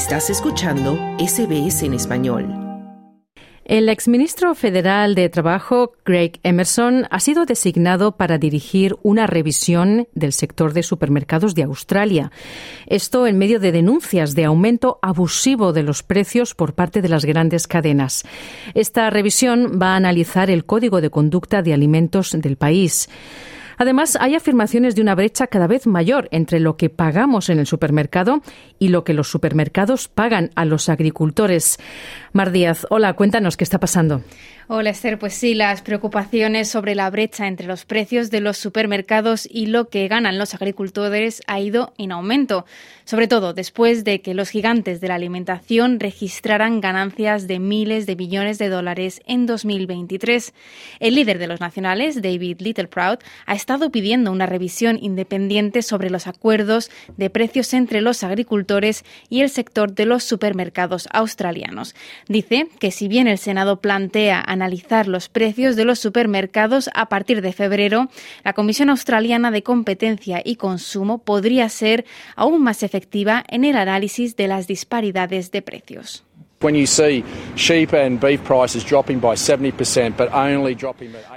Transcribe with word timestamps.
Estás 0.00 0.30
escuchando 0.30 0.98
SBS 1.18 1.82
en 1.82 1.92
español. 1.92 2.48
El 3.66 3.90
exministro 3.90 4.54
federal 4.54 5.14
de 5.14 5.28
Trabajo, 5.28 5.92
Greg 6.06 6.40
Emerson, 6.42 7.06
ha 7.10 7.20
sido 7.20 7.44
designado 7.44 8.16
para 8.16 8.38
dirigir 8.38 8.96
una 9.02 9.26
revisión 9.26 10.08
del 10.14 10.32
sector 10.32 10.72
de 10.72 10.84
supermercados 10.84 11.54
de 11.54 11.64
Australia. 11.64 12.32
Esto 12.86 13.26
en 13.26 13.36
medio 13.36 13.60
de 13.60 13.72
denuncias 13.72 14.34
de 14.34 14.46
aumento 14.46 14.98
abusivo 15.02 15.74
de 15.74 15.82
los 15.82 16.02
precios 16.02 16.54
por 16.54 16.72
parte 16.72 17.02
de 17.02 17.10
las 17.10 17.26
grandes 17.26 17.66
cadenas. 17.66 18.24
Esta 18.72 19.10
revisión 19.10 19.78
va 19.80 19.92
a 19.92 19.96
analizar 19.96 20.50
el 20.50 20.64
código 20.64 21.02
de 21.02 21.10
conducta 21.10 21.60
de 21.60 21.74
alimentos 21.74 22.32
del 22.32 22.56
país. 22.56 23.10
Además, 23.80 24.18
hay 24.20 24.34
afirmaciones 24.34 24.94
de 24.94 25.00
una 25.00 25.14
brecha 25.14 25.46
cada 25.46 25.66
vez 25.66 25.86
mayor 25.86 26.28
entre 26.32 26.60
lo 26.60 26.76
que 26.76 26.90
pagamos 26.90 27.48
en 27.48 27.58
el 27.58 27.66
supermercado 27.66 28.42
y 28.78 28.88
lo 28.88 29.04
que 29.04 29.14
los 29.14 29.30
supermercados 29.30 30.06
pagan 30.06 30.50
a 30.54 30.66
los 30.66 30.90
agricultores. 30.90 31.78
Mar 32.34 32.52
Díaz, 32.52 32.86
hola, 32.90 33.14
cuéntanos 33.14 33.56
qué 33.56 33.64
está 33.64 33.80
pasando. 33.80 34.22
Hola 34.72 34.90
Esther, 34.90 35.18
pues 35.18 35.34
sí, 35.34 35.54
las 35.54 35.82
preocupaciones 35.82 36.68
sobre 36.68 36.94
la 36.94 37.10
brecha 37.10 37.48
entre 37.48 37.66
los 37.66 37.84
precios 37.84 38.30
de 38.30 38.40
los 38.40 38.56
supermercados 38.56 39.48
y 39.50 39.66
lo 39.66 39.88
que 39.88 40.06
ganan 40.06 40.38
los 40.38 40.54
agricultores 40.54 41.42
ha 41.48 41.58
ido 41.58 41.92
en 41.98 42.12
aumento, 42.12 42.66
sobre 43.04 43.26
todo 43.26 43.52
después 43.52 44.04
de 44.04 44.20
que 44.20 44.32
los 44.32 44.50
gigantes 44.50 45.00
de 45.00 45.08
la 45.08 45.16
alimentación 45.16 45.98
registraran 45.98 46.80
ganancias 46.80 47.48
de 47.48 47.58
miles 47.58 48.06
de 48.06 48.14
millones 48.14 48.58
de 48.58 48.68
dólares 48.68 49.22
en 49.26 49.46
2023. 49.46 50.54
El 51.00 51.16
líder 51.16 51.38
de 51.38 51.48
los 51.48 51.58
nacionales, 51.58 52.22
David 52.22 52.60
Littleproud, 52.60 53.18
ha 53.46 53.54
estado 53.54 53.69
pidiendo 53.78 54.32
una 54.32 54.46
revisión 54.46 54.98
independiente 55.00 55.82
sobre 55.82 56.10
los 56.10 56.26
acuerdos 56.26 56.90
de 57.16 57.30
precios 57.30 57.72
entre 57.72 58.00
los 58.00 58.24
agricultores 58.24 59.04
y 59.28 59.42
el 59.42 59.48
sector 59.48 59.92
de 59.92 60.06
los 60.06 60.24
supermercados 60.24 61.08
australianos. 61.12 61.94
Dice 62.26 62.66
que 62.80 62.90
si 62.90 63.06
bien 63.06 63.28
el 63.28 63.38
Senado 63.38 63.80
plantea 63.80 64.42
analizar 64.44 65.06
los 65.06 65.28
precios 65.28 65.76
de 65.76 65.84
los 65.84 66.00
supermercados 66.00 66.90
a 66.94 67.08
partir 67.08 67.42
de 67.42 67.52
febrero, 67.52 68.10
la 68.44 68.54
Comisión 68.54 68.90
Australiana 68.90 69.52
de 69.52 69.62
Competencia 69.62 70.42
y 70.44 70.56
Consumo 70.56 71.18
podría 71.18 71.68
ser 71.68 72.04
aún 72.34 72.62
más 72.62 72.82
efectiva 72.82 73.44
en 73.48 73.64
el 73.64 73.76
análisis 73.76 74.34
de 74.34 74.48
las 74.48 74.66
disparidades 74.66 75.52
de 75.52 75.62
precios. 75.62 76.24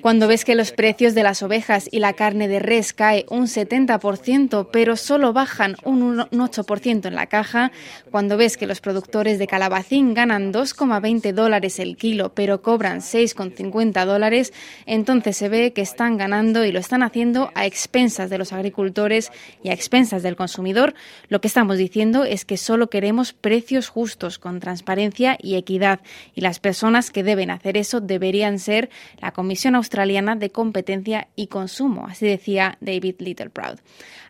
Cuando 0.00 0.26
ves 0.28 0.46
que 0.46 0.54
los 0.54 0.72
precios 0.72 1.14
de 1.14 1.22
las 1.22 1.42
ovejas 1.42 1.90
y 1.92 1.98
la 1.98 2.14
carne 2.14 2.48
de 2.48 2.58
res 2.58 2.94
cae 2.94 3.26
un 3.28 3.46
70%, 3.46 4.68
pero 4.72 4.96
solo 4.96 5.34
bajan 5.34 5.76
un 5.84 6.16
8% 6.16 7.04
en 7.04 7.14
la 7.14 7.26
caja, 7.26 7.70
cuando 8.10 8.38
ves 8.38 8.56
que 8.56 8.66
los 8.66 8.80
productores 8.80 9.38
de 9.38 9.46
calabacín 9.46 10.14
ganan 10.14 10.54
2,20 10.54 11.34
dólares 11.34 11.78
el 11.80 11.98
kilo, 11.98 12.32
pero 12.32 12.62
cobran 12.62 13.00
6,50 13.00 14.06
dólares, 14.06 14.54
entonces 14.86 15.36
se 15.36 15.50
ve 15.50 15.74
que 15.74 15.82
están 15.82 16.16
ganando 16.16 16.64
y 16.64 16.72
lo 16.72 16.78
están 16.78 17.02
haciendo 17.02 17.50
a 17.54 17.66
expensas 17.66 18.30
de 18.30 18.38
los 18.38 18.54
agricultores 18.54 19.30
y 19.62 19.68
a 19.68 19.74
expensas 19.74 20.22
del 20.22 20.36
consumidor. 20.36 20.94
Lo 21.28 21.42
que 21.42 21.48
estamos 21.48 21.76
diciendo 21.76 22.24
es 22.24 22.46
que 22.46 22.56
solo 22.56 22.88
queremos 22.88 23.34
precios 23.34 23.90
justos, 23.90 24.38
con 24.38 24.60
transparencia 24.60 25.09
y 25.40 25.56
equidad, 25.56 26.00
y 26.34 26.40
las 26.40 26.60
personas 26.60 27.10
que 27.10 27.22
deben 27.22 27.50
hacer 27.50 27.76
eso 27.76 28.00
deberían 28.00 28.58
ser 28.58 28.90
la 29.20 29.32
Comisión 29.32 29.74
Australiana 29.74 30.36
de 30.36 30.50
Competencia 30.50 31.28
y 31.36 31.48
Consumo, 31.48 32.06
así 32.06 32.26
decía 32.26 32.78
David 32.80 33.16
Littleproud. 33.18 33.78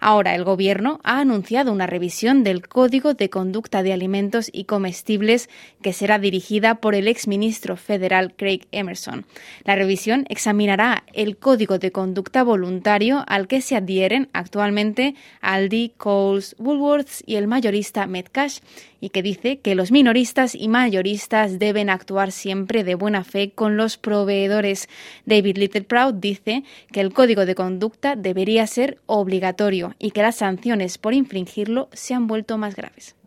Ahora 0.00 0.34
el 0.34 0.44
Gobierno 0.44 0.98
ha 1.04 1.20
anunciado 1.20 1.72
una 1.72 1.86
revisión 1.86 2.42
del 2.42 2.66
Código 2.66 3.12
de 3.12 3.28
Conducta 3.28 3.82
de 3.82 3.92
Alimentos 3.92 4.48
y 4.50 4.64
Comestibles 4.64 5.50
que 5.82 5.92
será 5.92 6.18
dirigida 6.18 6.76
por 6.76 6.94
el 6.94 7.06
exministro 7.06 7.76
federal 7.76 8.34
Craig 8.34 8.62
Emerson. 8.72 9.26
La 9.64 9.76
revisión 9.76 10.24
examinará 10.30 11.04
el 11.12 11.36
Código 11.36 11.78
de 11.78 11.92
Conducta 11.92 12.42
Voluntario 12.42 13.24
al 13.26 13.46
que 13.46 13.60
se 13.60 13.76
adhieren 13.76 14.30
actualmente 14.32 15.14
Aldi, 15.42 15.92
Coles, 15.98 16.56
Woolworths 16.58 17.22
y 17.26 17.36
el 17.36 17.46
mayorista 17.46 18.06
Metcash 18.06 18.60
y 19.00 19.10
que 19.10 19.22
dice 19.22 19.60
que 19.60 19.74
los 19.74 19.90
minoristas 19.90 20.54
y 20.54 20.68
mayoristas 20.70 21.58
deben 21.58 21.90
actuar 21.90 22.32
siempre 22.32 22.84
de 22.84 22.94
buena 22.94 23.24
fe 23.24 23.50
con 23.50 23.76
los 23.76 23.98
proveedores. 23.98 24.88
David 25.26 25.58
Littleproud 25.58 26.14
dice 26.14 26.64
que 26.92 27.00
el 27.00 27.12
código 27.12 27.44
de 27.44 27.54
conducta 27.54 28.16
debería 28.16 28.66
ser 28.66 28.98
obligatorio 29.04 29.94
y 29.98 30.12
que 30.12 30.22
las 30.22 30.36
sanciones 30.36 30.96
por 30.96 31.12
infringirlo 31.12 31.90
se 31.92 32.14
han 32.14 32.26
vuelto 32.26 32.56
más 32.56 32.74
graves. 32.74 33.19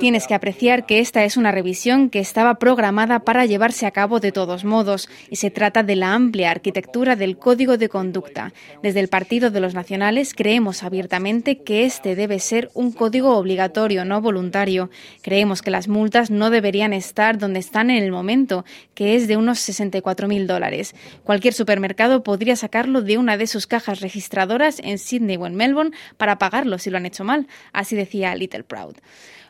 Tienes 0.00 0.26
que 0.26 0.32
apreciar 0.32 0.86
que 0.86 0.98
esta 1.00 1.24
es 1.24 1.36
una 1.36 1.52
revisión 1.52 2.08
que 2.08 2.20
estaba 2.20 2.54
programada 2.54 3.18
para 3.18 3.44
llevarse 3.44 3.84
a 3.84 3.90
cabo 3.90 4.18
de 4.18 4.32
todos 4.32 4.64
modos 4.64 5.10
y 5.28 5.36
se 5.36 5.50
trata 5.50 5.82
de 5.82 5.94
la 5.94 6.14
amplia 6.14 6.50
arquitectura 6.50 7.16
del 7.16 7.36
Código 7.36 7.76
de 7.76 7.90
Conducta. 7.90 8.54
Desde 8.82 9.00
el 9.00 9.08
Partido 9.08 9.50
de 9.50 9.60
los 9.60 9.74
Nacionales 9.74 10.32
creemos 10.34 10.82
abiertamente 10.84 11.58
que 11.58 11.84
este 11.84 12.16
debe 12.16 12.38
ser 12.38 12.70
un 12.72 12.90
código 12.90 13.36
obligatorio, 13.36 14.06
no 14.06 14.22
voluntario. 14.22 14.88
Creemos 15.20 15.60
que 15.60 15.70
las 15.70 15.86
multas 15.86 16.30
no 16.30 16.48
deberían 16.48 16.94
estar 16.94 17.36
donde 17.36 17.60
están 17.60 17.90
en 17.90 18.02
el 18.02 18.10
momento, 18.10 18.64
que 18.94 19.16
es 19.16 19.28
de 19.28 19.36
unos 19.36 19.58
64.000 19.68 20.46
dólares. 20.46 20.94
Cualquier 21.24 21.52
supermercado 21.52 22.22
podría 22.22 22.56
sacarlo 22.56 23.02
de 23.02 23.18
una 23.18 23.36
de 23.36 23.46
sus 23.46 23.66
cajas 23.66 24.00
registradoras 24.00 24.80
en 24.82 24.96
Sydney 24.96 25.41
en 25.46 25.56
Melbourne 25.56 25.96
para 26.16 26.38
pagarlo 26.38 26.78
si 26.78 26.90
lo 26.90 26.96
han 26.96 27.06
hecho 27.06 27.24
mal, 27.24 27.46
así 27.72 27.96
decía 27.96 28.34
Little 28.34 28.64
Proud. 28.64 28.96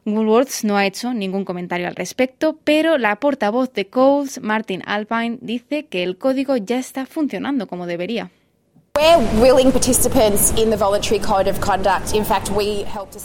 Woolworths 0.04 0.64
no 0.64 0.76
ha 0.76 0.86
hecho 0.86 1.14
ningún 1.14 1.44
comentario 1.44 1.86
al 1.86 1.94
respecto, 1.94 2.58
pero 2.64 2.98
la 2.98 3.16
portavoz 3.20 3.72
de 3.72 3.86
Coles, 3.86 4.40
Martin 4.42 4.82
Alpine, 4.84 5.38
dice 5.40 5.86
que 5.86 6.02
el 6.02 6.18
código 6.18 6.56
ya 6.56 6.78
está 6.78 7.06
funcionando 7.06 7.68
como 7.68 7.86
debería. 7.86 8.30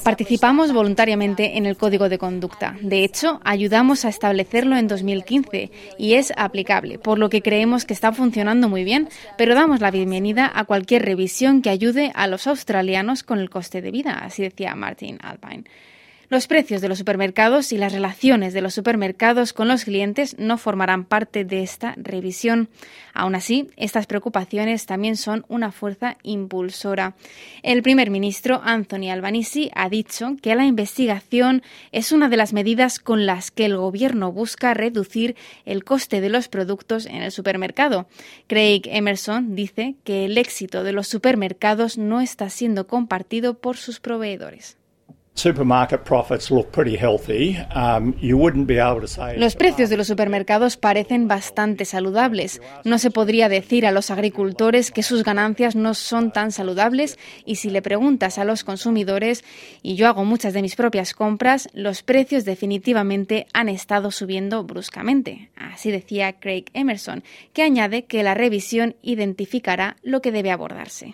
Participamos 0.02 0.72
voluntariamente 0.72 1.58
en 1.58 1.66
el 1.66 1.76
Código 1.76 2.08
de 2.08 2.18
Conducta. 2.18 2.78
De 2.82 3.04
hecho, 3.04 3.42
ayudamos 3.44 4.06
a 4.06 4.10
establecerlo 4.10 4.78
en 4.78 4.88
2015 4.88 5.70
y 5.98 6.14
es 6.14 6.32
aplicable, 6.38 7.00
por 7.00 7.20
lo 7.20 7.30
que 7.30 7.42
creemos 7.42 7.84
que 7.84 7.94
está 7.94 8.14
funcionando 8.14 8.70
muy 8.70 8.86
bien, 8.86 9.10
pero 9.38 9.56
damos 9.56 9.82
la 9.82 9.92
bienvenida 9.92 10.50
a 10.56 10.64
cualquier 10.64 11.04
revisión 11.04 11.62
que 11.62 11.70
ayude 11.70 12.14
a 12.16 12.28
los 12.28 12.48
australianos 12.48 13.24
con 13.24 13.40
el 13.40 13.50
coste 13.50 13.82
de 13.82 13.92
vida, 13.92 14.14
así 14.14 14.44
decía 14.44 14.74
Martin 14.74 15.20
Alpine. 15.22 15.66
Los 16.30 16.48
precios 16.48 16.82
de 16.82 16.90
los 16.90 16.98
supermercados 16.98 17.72
y 17.72 17.78
las 17.78 17.94
relaciones 17.94 18.54
de 18.54 18.60
los 18.60 18.74
supermercados 18.74 19.54
con 19.54 19.70
los 19.70 19.86
clientes 19.86 20.38
no 20.38 20.58
formarán 20.58 21.06
parte 21.06 21.46
de 21.46 21.64
esta 21.64 21.94
revisión. 21.96 22.68
Aún 23.14 23.34
así, 23.34 23.70
estas 23.78 24.08
preocupaciones 24.08 24.86
también 24.86 25.16
son 25.16 25.46
una 25.48 25.72
fuerza 25.72 26.18
impulsora. 26.24 27.16
El 27.64 27.82
primer 27.82 28.10
ministro 28.10 28.60
Anthony 28.62 29.10
Albanese 29.10 29.72
ha 29.74 29.88
dicho 29.88 30.36
que 30.42 30.54
la 30.54 30.66
investigación 30.66 31.64
es 31.94 32.12
una 32.12 32.28
de 32.28 32.36
las 32.36 32.52
medidas 32.52 33.00
con 33.00 33.26
las 33.26 33.50
que 33.50 33.64
el 33.64 33.78
gobierno 33.78 34.34
busca 34.34 34.74
reducir 34.74 35.38
el 35.64 35.86
coste 35.86 36.20
de 36.20 36.28
los 36.28 36.50
productos 36.50 37.06
en 37.06 37.24
el 37.24 37.32
supermercado. 37.32 38.06
Craig 38.48 38.82
Emerson 38.84 39.56
dice 39.56 39.96
que 40.04 40.26
el 40.26 40.38
éxito 40.38 40.84
de 40.84 40.92
los 40.92 41.08
supermercados 41.08 41.98
no 41.98 42.20
está 42.20 42.50
siendo 42.50 42.86
compartido 42.86 43.54
por 43.54 43.78
sus 43.78 44.02
proveedores. 44.02 44.76
Los 49.38 49.56
precios 49.56 49.90
de 49.92 49.96
los 49.96 50.08
supermercados 50.08 50.78
parecen 50.78 51.28
bastante 51.28 51.86
saludables. 51.86 52.60
No 52.84 52.98
se 52.98 53.12
podría 53.12 53.48
decir 53.48 53.86
a 53.86 53.92
los 53.92 54.10
agricultores 54.10 54.90
que 54.90 55.04
sus 55.04 55.24
ganancias 55.24 55.76
no 55.76 55.94
son 55.94 56.32
tan 56.32 56.52
saludables 56.52 57.20
y 57.46 57.58
si 57.58 57.70
le 57.70 57.84
preguntas 57.84 58.40
a 58.40 58.46
los 58.46 58.64
consumidores, 58.64 59.46
y 59.84 59.96
yo 59.96 60.08
hago 60.08 60.26
muchas 60.26 60.54
de 60.54 60.64
mis 60.64 60.76
propias 60.76 61.14
compras, 61.14 61.70
los 61.74 62.02
precios 62.02 62.44
definitivamente 62.44 63.46
han 63.54 63.70
estado 63.70 64.10
subiendo 64.10 64.64
bruscamente. 64.64 65.52
Así 65.56 65.92
decía 65.92 66.34
Craig 66.34 66.66
Emerson, 66.74 67.24
que 67.54 67.62
añade 67.62 68.06
que 68.06 68.24
la 68.24 68.34
revisión 68.34 68.96
identificará 69.04 69.98
lo 70.02 70.22
que 70.22 70.32
debe 70.32 70.50
abordarse. 70.50 71.14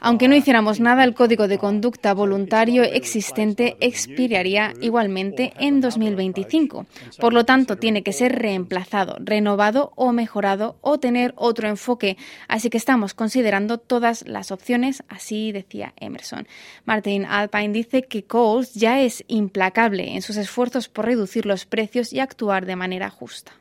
Aunque 0.00 0.26
no 0.26 0.34
hiciéramos 0.34 0.80
nada, 0.80 1.04
el 1.04 1.14
código 1.14 1.46
de 1.46 1.56
conducta 1.56 2.12
voluntario 2.14 2.82
existente 2.82 3.76
expiraría 3.78 4.74
igualmente 4.80 5.52
en 5.60 5.80
2025. 5.80 6.86
Por 7.20 7.32
lo 7.32 7.44
tanto, 7.44 7.76
tiene 7.76 8.02
que 8.02 8.12
ser 8.12 8.32
reemplazado, 8.32 9.16
renovado 9.20 9.92
o 9.94 10.10
mejorado 10.10 10.78
o 10.80 10.98
tener 10.98 11.32
otro 11.36 11.68
enfoque. 11.68 12.16
Así 12.48 12.68
que 12.68 12.78
estamos 12.78 13.14
considerando 13.14 13.78
todas 13.78 14.26
las 14.26 14.50
opciones, 14.50 15.04
así 15.08 15.52
decía 15.52 15.94
Emerson. 15.96 16.48
Martin 16.86 17.24
Alpine 17.24 17.72
dice 17.72 18.02
que 18.02 18.24
Coles 18.24 18.74
ya 18.74 19.00
es 19.00 19.22
implacable 19.28 20.16
en 20.16 20.22
sus 20.22 20.36
esfuerzos 20.36 20.88
por 20.88 21.04
reducir 21.04 21.46
los 21.46 21.66
precios 21.66 22.12
y 22.12 22.18
actuar 22.18 22.66
de 22.66 22.74
manera 22.74 23.10
justa. 23.10 23.52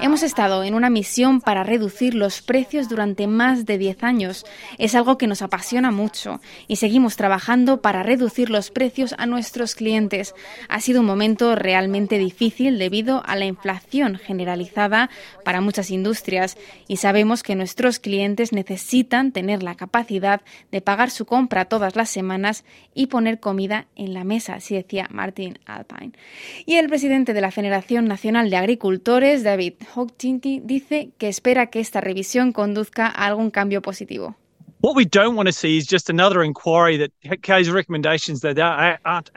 Hemos 0.00 0.22
estado 0.22 0.62
en 0.64 0.74
una 0.74 0.90
misión 0.90 1.40
para 1.40 1.64
reducir 1.64 2.14
los 2.14 2.42
precios 2.42 2.90
durante 2.90 3.26
más 3.26 3.64
de 3.64 3.78
10 3.78 4.04
años. 4.04 4.44
Es 4.76 4.94
algo 4.94 5.16
que 5.16 5.26
nos 5.26 5.40
apasiona 5.40 5.90
mucho 5.90 6.40
y 6.66 6.76
seguimos 6.76 7.16
trabajando 7.16 7.80
para 7.80 8.02
reducir 8.02 8.50
los 8.50 8.70
precios 8.70 9.14
a 9.16 9.24
nuestros 9.24 9.74
clientes. 9.74 10.34
Ha 10.68 10.80
sido 10.80 11.00
un 11.00 11.06
momento 11.06 11.54
realmente 11.54 12.18
difícil 12.18 12.78
debido 12.78 13.22
a 13.24 13.34
la 13.34 13.46
inflación 13.46 14.16
generalizada 14.16 15.08
para 15.42 15.62
muchas 15.62 15.90
industrias 15.90 16.58
y 16.86 16.98
sabemos 16.98 17.42
que 17.42 17.54
nuestros 17.54 17.98
clientes 17.98 18.52
necesitan 18.52 19.32
tener 19.32 19.62
la 19.62 19.74
capacidad 19.74 20.42
de 20.70 20.82
pagar 20.82 21.10
su 21.10 21.24
compra 21.24 21.64
todas 21.64 21.96
las 21.96 22.10
semanas 22.10 22.64
y 22.94 23.06
poner 23.06 23.40
comida 23.40 23.86
en 23.96 24.12
la 24.12 24.24
mesa, 24.24 24.54
así 24.54 24.74
decía 24.74 24.97
Martin 25.10 25.58
Alpine. 25.66 26.12
Y 26.66 26.74
el 26.76 26.88
presidente 26.88 27.34
de 27.34 27.40
la 27.40 27.52
Federación 27.52 28.06
Nacional 28.06 28.50
de 28.50 28.56
Agricultores, 28.56 29.44
David 29.44 29.74
Hochtinky, 29.94 30.60
dice 30.64 31.10
que 31.18 31.28
espera 31.28 31.66
que 31.66 31.80
esta 31.80 32.00
revisión 32.00 32.52
conduzca 32.52 33.06
a 33.06 33.26
algún 33.26 33.50
cambio 33.50 33.82
positivo. 33.82 34.36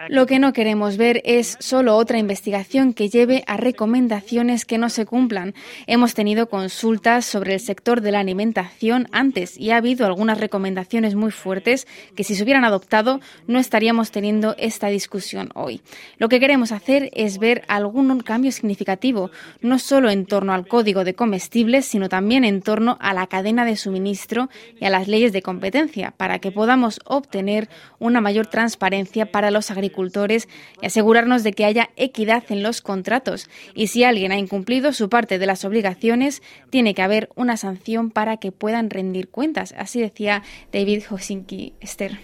Lo 0.08 0.28
que 0.28 0.38
no 0.38 0.54
queremos 0.54 0.98
ver 0.98 1.20
es 1.26 1.58
solo 1.60 1.96
otra 1.96 2.20
investigación 2.20 2.94
que 2.94 3.10
lleve 3.10 3.44
a 3.48 3.58
recomendaciones 3.58 4.66
que 4.66 4.78
no 4.78 4.90
se 4.90 5.08
cumplan. 5.08 5.56
Hemos 5.88 6.14
tenido 6.14 6.48
consultas 6.48 7.26
sobre 7.26 7.56
el 7.56 7.60
sector 7.60 8.02
de 8.02 8.12
la 8.12 8.20
alimentación 8.20 9.08
antes 9.12 9.58
y 9.58 9.72
ha 9.72 9.78
habido 9.78 10.06
algunas 10.06 10.40
recomendaciones 10.40 11.16
muy 11.16 11.32
fuertes 11.32 11.88
que 12.16 12.24
si 12.24 12.36
se 12.36 12.44
hubieran 12.44 12.64
adoptado 12.64 13.20
no 13.48 13.58
estaríamos 13.58 14.12
teniendo 14.12 14.56
esta 14.60 14.90
discusión 14.90 15.50
hoy. 15.56 15.82
Lo 16.20 16.30
que 16.30 16.40
queremos 16.40 16.72
hacer 16.72 17.10
es 17.14 17.40
ver 17.40 17.64
algún 17.68 18.20
cambio 18.20 18.52
significativo, 18.52 19.32
no 19.62 19.80
solo 19.80 20.12
en 20.12 20.28
torno 20.28 20.54
al 20.54 20.68
código 20.68 21.04
de 21.04 21.16
comestibles, 21.16 21.86
sino 21.88 22.10
también 22.10 22.44
en 22.44 22.62
torno 22.62 22.98
a 23.02 23.16
la 23.16 23.26
cadena 23.26 23.66
de 23.66 23.76
suministro 23.76 24.48
y 24.80 24.86
a 24.86 24.92
las 24.92 25.08
leyes 25.08 25.31
de 25.32 25.42
competencia 25.42 26.14
para 26.18 26.40
que 26.40 26.52
podamos 26.52 27.00
obtener 27.06 27.70
una 28.00 28.22
mayor 28.22 28.48
transparencia 28.48 29.32
para 29.32 29.52
los 29.52 29.72
agricultores 29.72 30.48
y 30.82 30.86
asegurarnos 30.86 31.44
de 31.44 31.54
que 31.54 31.66
haya 31.66 31.90
equidad 31.96 32.44
en 32.50 32.64
los 32.64 32.82
contratos. 32.82 33.50
Y 33.74 33.88
si 33.88 34.04
alguien 34.04 34.32
ha 34.32 34.38
incumplido 34.38 34.94
su 34.94 35.10
parte 35.10 35.40
de 35.40 35.46
las 35.46 35.66
obligaciones, 35.66 36.42
tiene 36.70 36.94
que 36.94 37.02
haber 37.02 37.30
una 37.36 37.58
sanción 37.58 38.12
para 38.12 38.38
que 38.38 38.52
puedan 38.52 38.90
rendir 38.90 39.30
cuentas. 39.30 39.74
Así 39.78 40.02
decía 40.02 40.44
David 40.72 41.04
Hosinki 41.10 41.74
Esther. 41.80 42.20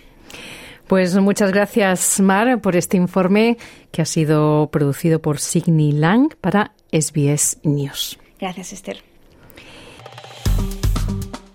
Pues 0.88 1.16
muchas 1.18 1.52
gracias, 1.52 2.20
Mar, 2.22 2.62
por 2.62 2.78
este 2.78 2.96
informe 2.96 3.58
que 3.92 4.02
ha 4.02 4.06
sido 4.06 4.70
producido 4.72 5.22
por 5.22 5.40
Signy 5.40 5.92
Lang 5.92 6.34
para 6.40 6.72
SBS 6.94 7.60
News. 7.64 8.18
Gracias, 8.40 8.72
Esther. 8.72 9.04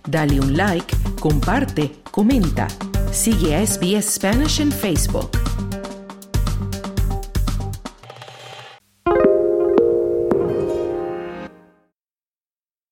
Dale 0.07 0.41
un 0.41 0.55
like, 0.55 0.95
comparte, 1.23 1.93
comenta. 2.11 2.67
Sigue 3.13 3.55
a 3.55 3.65
SBS 3.65 4.15
Spanish 4.15 4.61
en 4.61 4.73
Facebook. 4.73 5.42